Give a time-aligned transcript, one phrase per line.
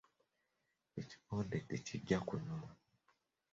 [0.99, 2.69] Ekikonde tekijja kunyuma.